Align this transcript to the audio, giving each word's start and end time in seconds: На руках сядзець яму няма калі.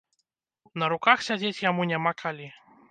На 0.83 0.89
руках 0.95 1.17
сядзець 1.29 1.63
яму 1.69 1.81
няма 1.95 2.17
калі. 2.25 2.55